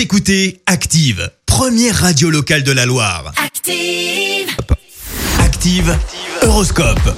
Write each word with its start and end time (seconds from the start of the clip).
Vous 0.00 0.04
écoutez 0.04 0.62
Active, 0.64 1.30
première 1.44 1.94
radio 1.94 2.30
locale 2.30 2.62
de 2.62 2.72
la 2.72 2.86
Loire. 2.86 3.34
Active. 3.36 4.48
Active, 5.38 5.94
Horoscope. 6.40 7.14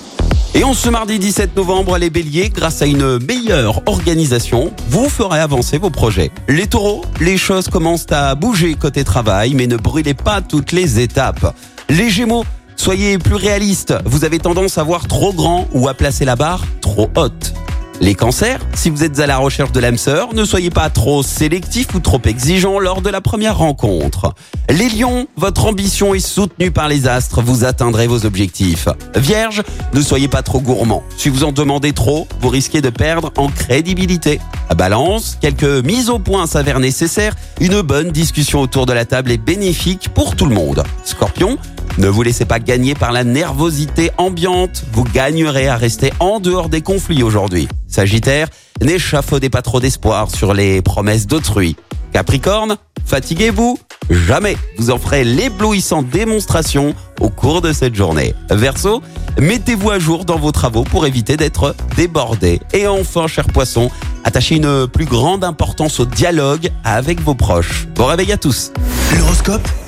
Et 0.56 0.64
en 0.64 0.74
ce 0.74 0.88
mardi 0.88 1.20
17 1.20 1.54
novembre, 1.54 1.96
les 1.96 2.10
béliers, 2.10 2.48
grâce 2.48 2.82
à 2.82 2.86
une 2.86 3.20
meilleure 3.20 3.86
organisation, 3.86 4.72
vous 4.88 5.08
ferez 5.08 5.38
avancer 5.38 5.78
vos 5.78 5.90
projets. 5.90 6.32
Les 6.48 6.66
taureaux, 6.66 7.04
les 7.20 7.38
choses 7.38 7.68
commencent 7.68 8.10
à 8.10 8.34
bouger 8.34 8.74
côté 8.74 9.04
travail, 9.04 9.54
mais 9.54 9.68
ne 9.68 9.76
brûlez 9.76 10.14
pas 10.14 10.40
toutes 10.40 10.72
les 10.72 10.98
étapes. 10.98 11.54
Les 11.88 12.10
gémeaux, 12.10 12.44
soyez 12.74 13.16
plus 13.18 13.36
réalistes, 13.36 13.94
vous 14.06 14.24
avez 14.24 14.40
tendance 14.40 14.76
à 14.76 14.82
voir 14.82 15.06
trop 15.06 15.32
grand 15.32 15.68
ou 15.70 15.86
à 15.86 15.94
placer 15.94 16.24
la 16.24 16.34
barre 16.34 16.64
trop 16.80 17.08
haute. 17.14 17.54
Les 18.02 18.16
cancers, 18.16 18.58
si 18.74 18.90
vous 18.90 19.04
êtes 19.04 19.20
à 19.20 19.28
la 19.28 19.38
recherche 19.38 19.70
de 19.70 19.78
l'âme 19.78 19.96
sœur, 19.96 20.34
ne 20.34 20.44
soyez 20.44 20.70
pas 20.70 20.90
trop 20.90 21.22
sélectif 21.22 21.94
ou 21.94 22.00
trop 22.00 22.20
exigeant 22.24 22.80
lors 22.80 23.00
de 23.00 23.08
la 23.08 23.20
première 23.20 23.56
rencontre. 23.56 24.34
Les 24.68 24.88
lions, 24.88 25.28
votre 25.36 25.66
ambition 25.66 26.12
est 26.12 26.18
soutenue 26.18 26.72
par 26.72 26.88
les 26.88 27.06
astres, 27.06 27.42
vous 27.42 27.62
atteindrez 27.64 28.08
vos 28.08 28.26
objectifs. 28.26 28.88
Vierge, 29.14 29.62
ne 29.94 30.00
soyez 30.00 30.26
pas 30.26 30.42
trop 30.42 30.58
gourmand. 30.58 31.04
Si 31.16 31.28
vous 31.28 31.44
en 31.44 31.52
demandez 31.52 31.92
trop, 31.92 32.26
vous 32.40 32.48
risquez 32.48 32.80
de 32.80 32.90
perdre 32.90 33.32
en 33.36 33.46
crédibilité. 33.46 34.40
À 34.68 34.74
balance, 34.74 35.38
quelques 35.40 35.62
mises 35.62 36.10
au 36.10 36.18
point 36.18 36.48
s'avèrent 36.48 36.80
nécessaires, 36.80 37.36
une 37.60 37.82
bonne 37.82 38.10
discussion 38.10 38.62
autour 38.62 38.84
de 38.84 38.92
la 38.92 39.04
table 39.04 39.30
est 39.30 39.38
bénéfique 39.38 40.08
pour 40.12 40.34
tout 40.34 40.46
le 40.46 40.56
monde. 40.56 40.82
Scorpion, 41.04 41.56
ne 41.98 42.08
vous 42.08 42.22
laissez 42.22 42.44
pas 42.44 42.58
gagner 42.58 42.94
par 42.94 43.12
la 43.12 43.24
nervosité 43.24 44.10
ambiante. 44.16 44.84
Vous 44.92 45.04
gagnerez 45.04 45.68
à 45.68 45.76
rester 45.76 46.12
en 46.20 46.40
dehors 46.40 46.68
des 46.68 46.80
conflits 46.80 47.22
aujourd'hui. 47.22 47.68
Sagittaire, 47.86 48.48
n'échafaudez 48.80 49.50
pas 49.50 49.62
trop 49.62 49.80
d'espoir 49.80 50.30
sur 50.30 50.54
les 50.54 50.80
promesses 50.80 51.26
d'autrui. 51.26 51.76
Capricorne, 52.12 52.76
fatiguez-vous 53.04 53.78
Jamais. 54.10 54.56
Vous 54.78 54.90
en 54.90 54.98
ferez 54.98 55.24
l'éblouissante 55.24 56.08
démonstration 56.08 56.94
au 57.20 57.28
cours 57.28 57.60
de 57.62 57.72
cette 57.72 57.94
journée. 57.94 58.34
Verseau, 58.50 59.02
mettez-vous 59.38 59.90
à 59.90 59.98
jour 59.98 60.24
dans 60.24 60.38
vos 60.38 60.52
travaux 60.52 60.84
pour 60.84 61.06
éviter 61.06 61.36
d'être 61.36 61.74
débordé. 61.96 62.60
Et 62.72 62.86
enfin, 62.86 63.26
cher 63.26 63.46
poisson, 63.46 63.90
attachez 64.24 64.56
une 64.56 64.86
plus 64.88 65.06
grande 65.06 65.44
importance 65.44 66.00
au 66.00 66.04
dialogue 66.04 66.70
avec 66.84 67.20
vos 67.20 67.34
proches. 67.34 67.86
Bon 67.94 68.06
réveil 68.06 68.32
à 68.32 68.36
tous. 68.36 68.72
L'horoscope? 69.16 69.66